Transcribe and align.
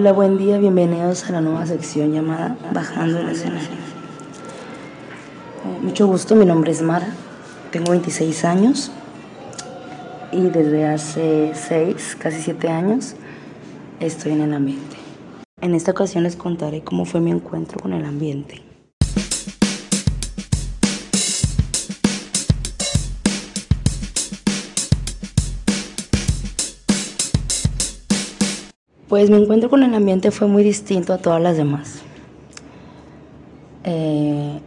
Hola, 0.00 0.12
buen 0.12 0.38
día, 0.38 0.58
bienvenidos 0.58 1.28
a 1.28 1.32
la 1.32 1.40
nueva 1.40 1.66
sección 1.66 2.12
llamada 2.12 2.56
Bajando 2.72 3.18
el 3.18 3.30
escenario. 3.30 3.66
Eh, 3.66 5.80
mucho 5.82 6.06
gusto, 6.06 6.36
mi 6.36 6.46
nombre 6.46 6.70
es 6.70 6.82
Mara, 6.82 7.08
tengo 7.72 7.90
26 7.90 8.44
años 8.44 8.92
y 10.30 10.42
desde 10.42 10.86
hace 10.86 11.50
6, 11.52 12.16
casi 12.16 12.42
7 12.42 12.68
años 12.68 13.16
estoy 13.98 14.34
en 14.34 14.42
el 14.42 14.54
ambiente. 14.54 14.96
En 15.60 15.74
esta 15.74 15.90
ocasión 15.90 16.22
les 16.22 16.36
contaré 16.36 16.82
cómo 16.82 17.04
fue 17.04 17.20
mi 17.20 17.32
encuentro 17.32 17.80
con 17.80 17.92
el 17.92 18.04
ambiente. 18.04 18.67
Pues 29.08 29.30
mi 29.30 29.38
encuentro 29.38 29.70
con 29.70 29.82
el 29.82 29.94
ambiente 29.94 30.30
fue 30.30 30.48
muy 30.48 30.62
distinto 30.62 31.14
a 31.14 31.18
todas 31.18 31.40
las 31.40 31.56
demás. 31.56 32.02
Eh, 33.84 34.60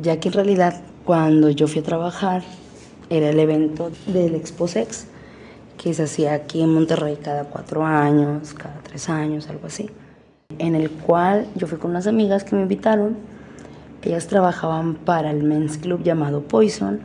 ya 0.00 0.20
que 0.20 0.28
en 0.28 0.34
realidad 0.34 0.80
cuando 1.04 1.50
yo 1.50 1.66
fui 1.66 1.80
a 1.80 1.82
trabajar 1.82 2.44
era 3.10 3.30
el 3.30 3.40
evento 3.40 3.90
del 4.06 4.36
Exposex, 4.36 5.08
que 5.78 5.94
se 5.94 6.04
hacía 6.04 6.34
aquí 6.34 6.62
en 6.62 6.72
Monterrey 6.72 7.18
cada 7.20 7.42
cuatro 7.42 7.84
años, 7.84 8.54
cada 8.54 8.78
tres 8.84 9.08
años, 9.08 9.48
algo 9.48 9.66
así, 9.66 9.90
en 10.58 10.76
el 10.76 10.88
cual 10.88 11.48
yo 11.56 11.66
fui 11.66 11.78
con 11.78 11.90
unas 11.90 12.06
amigas 12.06 12.44
que 12.44 12.54
me 12.54 12.62
invitaron. 12.62 13.16
Ellas 14.02 14.28
trabajaban 14.28 14.94
para 14.94 15.32
el 15.32 15.42
men's 15.42 15.76
club 15.76 16.04
llamado 16.04 16.42
Poison, 16.42 17.00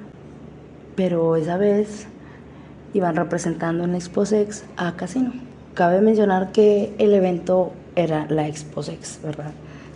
pero 0.96 1.36
esa 1.38 1.58
vez 1.58 2.06
iban 2.94 3.16
representando 3.16 3.84
en 3.84 3.96
Exposex 3.96 4.64
a 4.78 4.96
Casino. 4.96 5.57
Cabe 5.78 6.02
mencionar 6.02 6.52
que 6.52 6.92
el 6.98 7.14
evento 7.14 7.72
era 7.96 8.26
la 8.30 8.48
Exposex, 8.48 9.22
¿verdad? 9.22 9.52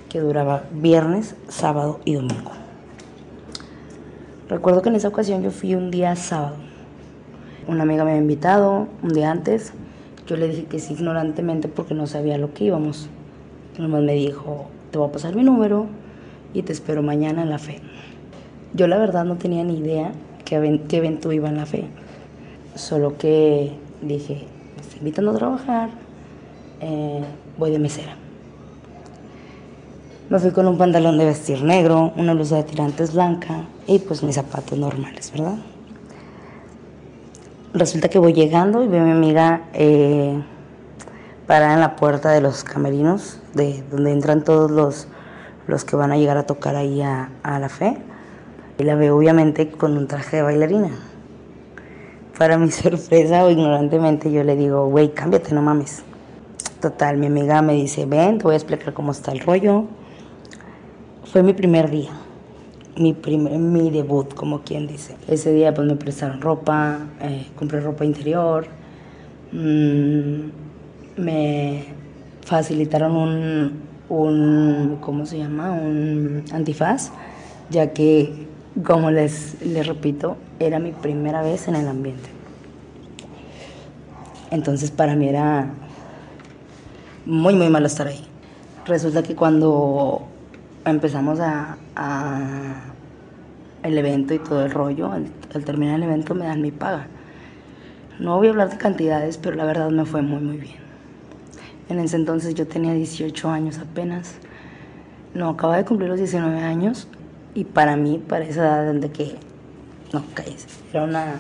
Que 0.10 0.20
duraba 0.20 0.62
viernes, 0.72 1.34
sábado 1.48 2.00
y 2.06 2.14
domingo. 2.14 2.52
Recuerdo 4.48 4.84
que 4.84 4.90
en 4.90 4.96
esa 4.96 5.08
ocasión 5.08 5.42
yo 5.42 5.50
fui 5.50 5.74
un 5.74 5.90
día 5.90 6.16
sábado. 6.16 6.58
Una 7.68 7.82
amiga 7.82 8.04
me 8.04 8.12
había 8.12 8.22
invitado 8.22 8.90
un 9.02 9.09
día 9.09 9.32
antes. 9.32 9.74
Yo 10.28 10.38
le 10.38 10.50
dije 10.50 10.66
que 10.66 10.78
sí 10.78 10.94
ignorantemente 10.94 11.68
porque 11.68 11.96
no 11.96 12.06
sabía 12.06 12.38
lo 12.38 12.54
que 12.54 12.66
íbamos. 12.66 13.09
Nomás 13.80 14.04
me 14.04 14.14
dijo, 14.14 14.68
te 14.92 15.00
voy 15.00 15.09
a 15.09 15.12
pasar 15.12 15.36
mi 15.36 15.42
número 15.42 15.88
y 16.54 16.62
te 16.62 16.74
espero 16.74 17.02
mañana 17.02 17.42
en 17.42 17.50
la 17.50 17.58
fe. 17.58 17.80
Yo 18.76 18.86
la 18.86 19.00
verdad 19.00 19.26
no 19.26 19.38
tenía 19.38 19.64
ni 19.64 19.80
idea 19.80 20.12
qué, 20.46 20.58
evento 20.58 21.32
iba 21.32 21.50
en 21.50 21.58
la 21.58 21.66
fe. 21.66 21.86
Solo 22.76 23.18
que 23.18 23.72
dije, 24.04 24.46
invitando 25.02 25.32
a 25.32 25.34
trabajar, 25.34 25.90
eh, 26.80 27.24
voy 27.58 27.72
de 27.72 27.80
mesera. 27.80 28.16
Me 30.30 30.40
fui 30.40 30.52
con 30.52 30.68
un 30.68 30.78
pantalón 30.78 31.18
de 31.18 31.26
vestir 31.26 31.64
negro, 31.64 32.14
una 32.18 32.36
blusa 32.36 32.58
de 32.58 32.64
tirantes 32.64 33.14
blanca 33.14 33.66
y 33.88 33.98
pues 33.98 34.22
mis 34.22 34.36
zapatos 34.36 34.78
normales, 34.78 35.32
¿verdad? 35.32 35.56
Resulta 37.74 38.10
que 38.10 38.20
voy 38.20 38.34
llegando 38.34 38.84
y 38.84 38.88
veo 38.88 39.02
a 39.02 39.06
mi 39.06 39.12
amiga 39.12 39.64
eh, 39.74 40.40
parada 41.48 41.74
en 41.74 41.80
la 41.80 41.96
puerta 41.96 42.30
de 42.30 42.42
los 42.42 42.64
camerinos, 42.64 43.40
de 43.56 43.84
donde 43.90 44.12
entran 44.12 44.44
todos 44.44 44.70
los, 44.70 45.08
los 45.68 45.84
que 45.84 45.96
van 45.96 46.12
a 46.12 46.18
llegar 46.18 46.38
a 46.38 46.44
tocar 46.44 46.76
ahí 46.76 47.02
a 47.02 47.30
la 47.44 47.70
fe. 47.70 47.98
Y 48.78 48.84
la 48.84 48.96
veo 48.96 49.18
obviamente 49.18 49.72
con 49.72 49.98
un 49.98 50.08
traje 50.08 50.38
de 50.38 50.44
bailarina 50.44 50.92
para 52.42 52.58
mi 52.58 52.72
sorpresa 52.72 53.45
o 53.45 53.52
ignorantemente 53.52 54.31
yo 54.31 54.44
le 54.44 54.56
digo, 54.56 54.88
güey, 54.88 55.14
cámbiate, 55.14 55.53
no 55.53 55.62
mames. 55.62 56.02
Total, 56.81 57.16
mi 57.16 57.28
amiga 57.28 57.62
me 57.62 57.74
dice, 57.74 58.07
ven, 58.07 58.40
te 58.40 58.46
voy 58.46 58.53
a 58.53 58.57
explicar 58.57 58.96
cómo 58.96 59.12
está 59.12 59.31
el 59.31 59.41
rollo. 59.41 59.85
Fue 61.25 61.44
mi 61.44 61.53
primer 61.53 61.91
día, 61.91 62.09
mi, 62.97 63.13
primer, 63.13 63.59
mi 63.59 63.91
debut, 63.91 64.34
como 64.34 64.62
quien 64.62 64.88
dice. 64.88 65.16
Ese 65.28 65.53
día 65.53 65.72
pues 65.72 65.88
me 65.88 65.96
prestaron 65.96 66.41
ropa, 66.41 67.01
eh, 67.22 67.46
compré 67.56 67.80
ropa 67.80 68.06
interior, 68.06 68.66
mmm, 69.51 70.50
me 71.18 71.85
facilitaron 72.44 73.18
un, 73.18 73.81
un, 74.09 74.97
¿cómo 75.00 75.28
se 75.28 75.38
llama? 75.38 75.74
Un 75.74 76.44
antifaz, 76.51 77.12
ya 77.69 77.94
que, 77.94 78.47
como 78.86 79.12
les, 79.12 79.62
les 79.62 79.86
repito, 79.86 80.38
era 80.59 80.80
mi 80.80 80.92
primera 80.92 81.42
vez 81.42 81.68
en 81.68 81.76
el 81.76 81.88
ambiente. 81.88 82.30
Entonces 84.50 84.92
para 84.92 85.16
mí 85.16 85.28
era 85.28 85.70
muy, 87.26 87.54
muy 87.54 87.70
malo 87.70 87.88
estar 87.88 88.08
ahí. 88.08 88.24
Resulta 88.86 89.24
que 89.24 89.36
cuando 89.36 90.24
empezamos 90.86 91.40
a, 91.40 91.78
el 93.84 93.98
evento 93.98 94.34
y 94.34 94.40
todo 94.40 94.64
el 94.66 94.72
rollo, 94.72 95.12
al, 95.12 95.28
al, 95.54 95.66
terminar 95.66 95.96
el 95.96 96.04
evento 96.04 96.34
me 96.34 96.46
dan 96.46 96.62
mi 96.62 96.72
paga. 96.72 97.08
No 98.20 98.38
voy 98.38 98.48
a 98.48 98.50
hablar 98.52 98.70
de 98.70 98.78
cantidades, 98.78 99.38
pero 99.38 99.56
la 99.56 99.66
verdad 99.66 99.90
me 99.90 100.06
fue 100.06 100.22
muy, 100.22 100.40
muy 100.40 100.58
bien. 100.58 100.80
En 101.90 102.00
ese 102.00 102.16
entonces 102.16 102.54
yo 102.56 102.68
tenía 102.68 102.94
18 102.94 103.50
años 103.50 103.80
apenas. 103.80 104.36
No, 105.34 105.50
acababa 105.50 105.78
de 105.78 105.86
cumplir 105.86 106.10
los 106.10 106.20
19 106.20 106.60
años 106.60 107.08
y 107.53 107.66
para 107.66 107.95
mí, 107.95 108.22
para 108.28 108.45
esa 108.45 108.84
edad 108.84 108.94
de 108.94 109.12
que 109.12 109.35
no, 110.13 110.23
cállese. 110.34 110.67
Era 110.91 111.03
una. 111.03 111.39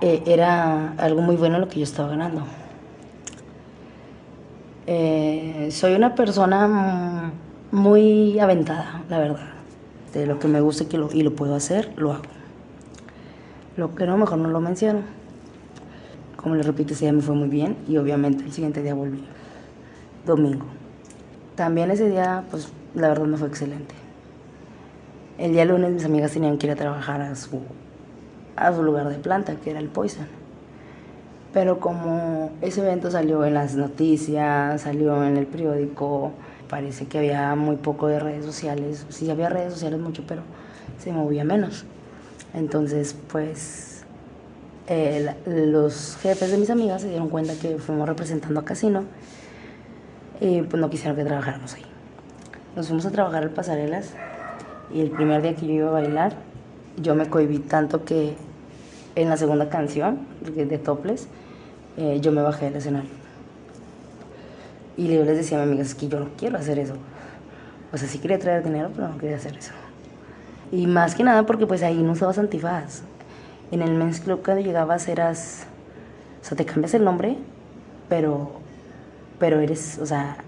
Eh, 0.00 0.22
era 0.26 0.92
algo 0.98 1.20
muy 1.22 1.36
bueno 1.36 1.58
lo 1.58 1.68
que 1.68 1.78
yo 1.78 1.84
estaba 1.84 2.08
ganando. 2.08 2.42
Eh, 4.86 5.68
soy 5.72 5.94
una 5.94 6.14
persona 6.14 7.32
muy 7.72 8.38
aventada, 8.38 9.02
la 9.08 9.18
verdad. 9.18 9.48
De 10.14 10.26
lo 10.26 10.38
que 10.38 10.48
me 10.48 10.60
gusta 10.60 10.86
que 10.88 10.96
lo, 10.96 11.10
y 11.12 11.22
lo 11.22 11.34
puedo 11.34 11.54
hacer, 11.54 11.92
lo 11.96 12.12
hago. 12.12 12.22
Lo 13.76 13.94
que 13.94 14.06
no, 14.06 14.16
mejor 14.16 14.38
no 14.38 14.48
lo 14.48 14.60
menciono. 14.60 15.00
Como 16.36 16.54
les 16.54 16.64
repito, 16.64 16.94
ese 16.94 17.06
día 17.06 17.12
me 17.12 17.20
fue 17.20 17.34
muy 17.34 17.48
bien 17.48 17.76
y 17.88 17.96
obviamente 17.96 18.44
el 18.44 18.52
siguiente 18.52 18.82
día 18.82 18.94
volví. 18.94 19.24
Domingo. 20.24 20.66
También 21.56 21.90
ese 21.90 22.08
día, 22.08 22.44
pues 22.50 22.72
la 22.94 23.08
verdad 23.08 23.26
me 23.26 23.36
fue 23.36 23.48
excelente. 23.48 23.95
El 25.38 25.52
día 25.52 25.66
lunes 25.66 25.92
mis 25.92 26.04
amigas 26.06 26.32
tenían 26.32 26.56
que 26.56 26.66
ir 26.66 26.72
a 26.72 26.76
trabajar 26.76 27.20
a 27.20 27.36
su 27.36 27.60
a 28.56 28.72
su 28.74 28.82
lugar 28.82 29.10
de 29.10 29.16
planta, 29.16 29.54
que 29.56 29.70
era 29.70 29.80
el 29.80 29.88
Poison. 29.88 30.26
Pero 31.52 31.78
como 31.78 32.52
ese 32.62 32.80
evento 32.80 33.10
salió 33.10 33.44
en 33.44 33.52
las 33.52 33.74
noticias, 33.74 34.80
salió 34.80 35.22
en 35.24 35.36
el 35.36 35.46
periódico, 35.46 36.32
parece 36.70 37.06
que 37.06 37.18
había 37.18 37.54
muy 37.54 37.76
poco 37.76 38.08
de 38.08 38.18
redes 38.18 38.46
sociales. 38.46 39.04
Sí 39.10 39.30
había 39.30 39.50
redes 39.50 39.74
sociales 39.74 40.00
mucho, 40.00 40.24
pero 40.26 40.40
se 40.98 41.12
movía 41.12 41.44
menos. 41.44 41.84
Entonces, 42.54 43.14
pues 43.30 44.04
los 45.46 46.16
jefes 46.22 46.50
de 46.50 46.56
mis 46.56 46.70
amigas 46.70 47.02
se 47.02 47.08
dieron 47.10 47.28
cuenta 47.28 47.52
que 47.60 47.76
fuimos 47.76 48.08
representando 48.08 48.60
a 48.60 48.64
Casino 48.64 49.04
y 50.40 50.62
pues 50.62 50.80
no 50.80 50.88
quisieron 50.88 51.14
que 51.14 51.24
trabajáramos 51.24 51.74
ahí. 51.74 51.84
Nos 52.74 52.86
fuimos 52.86 53.04
a 53.04 53.10
trabajar 53.10 53.42
al 53.42 53.50
Pasarelas 53.50 54.14
y 54.92 55.00
el 55.00 55.10
primer 55.10 55.42
día 55.42 55.54
que 55.54 55.66
yo 55.66 55.72
iba 55.72 55.88
a 55.88 55.92
bailar, 55.92 56.34
yo 57.00 57.14
me 57.14 57.28
cohibí 57.28 57.58
tanto 57.58 58.04
que 58.04 58.36
en 59.14 59.28
la 59.28 59.36
segunda 59.36 59.68
canción 59.68 60.26
de, 60.40 60.78
Toples, 60.78 61.28
eh, 61.96 62.18
yo 62.20 62.32
me 62.32 62.42
bajé 62.42 62.66
del 62.66 62.76
escenario. 62.76 63.10
Y 64.96 65.08
yo 65.08 65.24
les 65.24 65.36
decía 65.36 65.58
a 65.58 65.62
mis 65.62 65.70
amigas, 65.70 65.88
es 65.88 65.94
que 65.94 66.08
yo 66.08 66.20
no 66.20 66.28
quiero 66.36 66.58
hacer 66.58 66.78
eso. 66.78 66.94
O 67.92 67.96
sea, 67.96 68.08
sí 68.08 68.18
quería 68.18 68.38
traer 68.38 68.62
dinero, 68.62 68.90
pero 68.94 69.08
no 69.08 69.18
quería 69.18 69.36
hacer 69.36 69.56
eso. 69.56 69.72
Y 70.72 70.86
más 70.86 71.14
que 71.14 71.22
nada 71.22 71.44
porque 71.44 71.66
pues 71.66 71.82
ahí 71.82 72.02
no 72.02 72.12
usabas 72.12 72.38
antifaz. 72.38 73.02
En 73.70 73.82
el 73.82 73.94
Men's 73.94 74.20
Club 74.20 74.42
cuando 74.44 74.62
llegabas 74.62 75.08
eras... 75.08 75.66
O 76.42 76.44
sea, 76.44 76.56
te 76.56 76.64
cambias 76.64 76.94
el 76.94 77.04
nombre, 77.04 77.36
pero... 78.08 78.52
Pero 79.38 79.60
eres, 79.60 79.98
o 79.98 80.06
sea... 80.06 80.38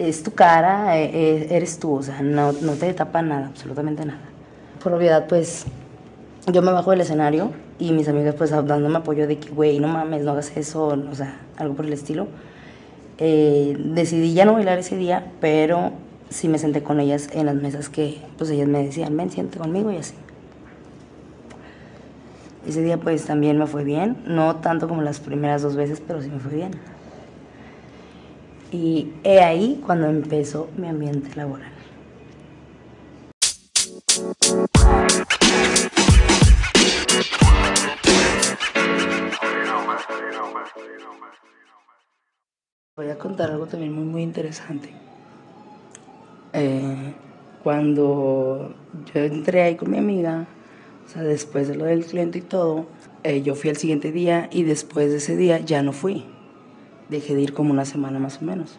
Es 0.00 0.22
tu 0.22 0.30
cara, 0.32 0.98
eh, 0.98 1.10
eh, 1.12 1.48
eres 1.50 1.78
tú, 1.78 1.96
o 1.96 2.02
sea, 2.02 2.22
no, 2.22 2.52
no 2.52 2.72
te 2.72 2.90
tapa 2.94 3.20
nada, 3.20 3.48
absolutamente 3.48 4.02
nada. 4.06 4.22
Por 4.82 4.94
obviedad, 4.94 5.26
pues 5.28 5.66
yo 6.50 6.62
me 6.62 6.72
bajo 6.72 6.90
del 6.92 7.02
escenario 7.02 7.50
y 7.78 7.92
mis 7.92 8.08
amigas 8.08 8.34
pues 8.34 8.48
dándome 8.48 8.96
apoyo 8.96 9.26
de 9.26 9.38
que, 9.38 9.50
güey, 9.50 9.78
no 9.78 9.88
mames, 9.88 10.22
no 10.22 10.30
hagas 10.30 10.56
eso, 10.56 10.86
o 10.86 11.14
sea, 11.14 11.36
algo 11.58 11.74
por 11.74 11.84
el 11.84 11.92
estilo. 11.92 12.28
Eh, 13.18 13.76
decidí 13.78 14.32
ya 14.32 14.46
no 14.46 14.54
bailar 14.54 14.78
ese 14.78 14.96
día, 14.96 15.32
pero 15.38 15.92
sí 16.30 16.48
me 16.48 16.58
senté 16.58 16.82
con 16.82 16.98
ellas 16.98 17.28
en 17.34 17.44
las 17.44 17.56
mesas 17.56 17.90
que 17.90 18.22
pues 18.38 18.48
ellas 18.48 18.68
me 18.68 18.82
decían, 18.82 19.14
ven, 19.18 19.28
siente 19.28 19.58
conmigo 19.58 19.92
y 19.92 19.96
así. 19.96 20.14
Ese 22.66 22.80
día 22.80 22.96
pues 22.96 23.26
también 23.26 23.58
me 23.58 23.66
fue 23.66 23.84
bien, 23.84 24.16
no 24.26 24.56
tanto 24.56 24.88
como 24.88 25.02
las 25.02 25.20
primeras 25.20 25.60
dos 25.60 25.76
veces, 25.76 26.00
pero 26.00 26.22
sí 26.22 26.30
me 26.30 26.38
fue 26.40 26.52
bien. 26.52 26.70
Y 28.72 29.12
he 29.24 29.40
ahí 29.40 29.80
cuando 29.84 30.06
empezó 30.06 30.68
mi 30.76 30.88
ambiente 30.88 31.34
laboral. 31.34 31.72
Voy 42.96 43.08
a 43.08 43.18
contar 43.18 43.50
algo 43.50 43.66
también 43.66 43.92
muy, 43.92 44.04
muy 44.04 44.22
interesante. 44.22 44.92
Eh, 46.52 47.14
cuando 47.62 48.74
yo 49.12 49.20
entré 49.20 49.62
ahí 49.62 49.76
con 49.76 49.90
mi 49.90 49.98
amiga, 49.98 50.46
o 51.06 51.08
sea, 51.08 51.22
después 51.22 51.66
de 51.66 51.76
lo 51.76 51.86
del 51.86 52.04
cliente 52.04 52.38
y 52.38 52.42
todo, 52.42 52.86
eh, 53.24 53.42
yo 53.42 53.54
fui 53.54 53.70
al 53.70 53.76
siguiente 53.76 54.12
día 54.12 54.48
y 54.52 54.62
después 54.62 55.10
de 55.10 55.16
ese 55.16 55.36
día 55.36 55.58
ya 55.58 55.82
no 55.82 55.92
fui. 55.92 56.26
Dejé 57.10 57.34
de 57.34 57.42
ir 57.42 57.52
como 57.52 57.70
una 57.72 57.84
semana 57.84 58.18
más 58.18 58.40
o 58.40 58.44
menos. 58.44 58.78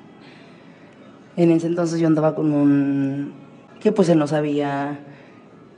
En 1.36 1.51
ese 1.51 1.68
entonces 1.68 2.00
yo 2.00 2.07
andaba 2.07 2.36
con 2.36 2.54
un... 2.54 3.33
que 3.80 3.92
pues 3.92 4.10
él 4.10 4.19
no 4.19 4.28
sabía 4.28 5.00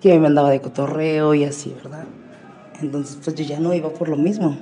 que 0.01 0.19
me 0.19 0.27
andaba 0.27 0.49
de 0.49 0.61
cotorreo 0.61 1.33
y 1.33 1.43
así, 1.43 1.75
¿verdad? 1.83 2.05
Entonces 2.81 3.19
pues 3.23 3.35
yo 3.35 3.43
ya 3.45 3.59
no 3.59 3.73
iba 3.73 3.89
por 3.89 4.09
lo 4.09 4.17
mismo. 4.17 4.57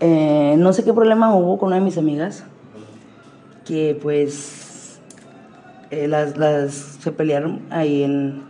Eh, 0.00 0.56
no 0.58 0.72
sé 0.72 0.84
qué 0.84 0.92
problema 0.92 1.34
hubo 1.34 1.58
con 1.58 1.68
una 1.68 1.76
de 1.76 1.82
mis 1.82 1.96
amigas, 1.96 2.44
que 3.64 3.98
pues 4.00 5.00
eh, 5.90 6.06
las, 6.06 6.36
las, 6.36 6.72
se 6.74 7.12
pelearon 7.12 7.62
ahí 7.70 8.02
en, 8.02 8.42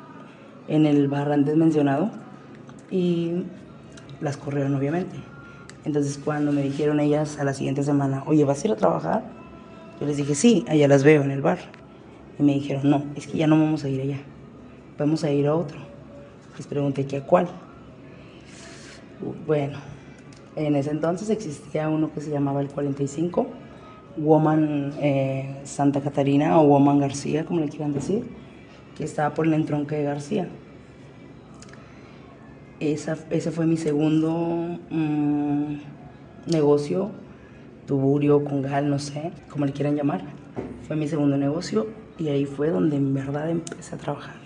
en 0.68 0.86
el 0.86 1.06
bar 1.06 1.30
antes 1.30 1.56
mencionado 1.56 2.10
y 2.90 3.44
las 4.20 4.36
corrieron 4.36 4.74
obviamente. 4.74 5.16
Entonces 5.86 6.18
cuando 6.22 6.50
me 6.50 6.62
dijeron 6.62 6.98
ellas 6.98 7.38
a 7.38 7.44
la 7.44 7.54
siguiente 7.54 7.84
semana, 7.84 8.24
oye, 8.26 8.44
¿vas 8.44 8.62
a 8.62 8.66
ir 8.66 8.72
a 8.72 8.76
trabajar? 8.76 9.22
Yo 10.00 10.06
les 10.06 10.16
dije, 10.16 10.34
sí, 10.34 10.64
allá 10.68 10.88
las 10.88 11.04
veo 11.04 11.22
en 11.22 11.30
el 11.30 11.40
bar. 11.40 11.58
Y 12.40 12.42
me 12.42 12.54
dijeron, 12.54 12.90
no, 12.90 13.04
es 13.14 13.28
que 13.28 13.38
ya 13.38 13.46
no 13.46 13.56
vamos 13.56 13.84
a 13.84 13.88
ir 13.88 14.00
allá, 14.00 14.18
vamos 14.98 15.22
a 15.22 15.30
ir 15.30 15.46
a 15.46 15.54
otro. 15.54 15.78
Les 16.58 16.66
pregunté 16.66 17.06
que 17.06 17.18
a 17.18 17.24
cuál. 17.24 17.46
Bueno, 19.46 19.78
en 20.56 20.74
ese 20.74 20.90
entonces 20.90 21.30
existía 21.30 21.88
uno 21.88 22.12
que 22.12 22.20
se 22.20 22.30
llamaba 22.30 22.60
el 22.60 22.68
45, 22.68 23.46
Woman 24.16 24.92
eh, 25.00 25.60
Santa 25.62 26.00
Catarina 26.00 26.58
o 26.58 26.66
Woman 26.66 26.98
García, 26.98 27.44
como 27.44 27.60
le 27.60 27.68
quieran 27.68 27.92
decir, 27.92 28.24
que 28.96 29.04
estaba 29.04 29.34
por 29.34 29.46
el 29.46 29.54
entronque 29.54 29.94
de 29.94 30.02
García. 30.02 30.48
Esa, 32.80 33.16
ese 33.30 33.50
fue 33.50 33.66
mi 33.66 33.78
segundo 33.78 34.78
mmm, 34.90 35.76
negocio, 36.46 37.10
tuburio, 37.86 38.44
congal, 38.44 38.90
no 38.90 38.98
sé, 38.98 39.32
como 39.48 39.64
le 39.64 39.72
quieran 39.72 39.96
llamar. 39.96 40.24
Fue 40.86 40.94
mi 40.94 41.08
segundo 41.08 41.38
negocio 41.38 41.86
y 42.18 42.28
ahí 42.28 42.44
fue 42.44 42.68
donde 42.68 42.96
en 42.96 43.14
verdad 43.14 43.50
empecé 43.50 43.94
a 43.94 43.98
trabajar. 43.98 44.45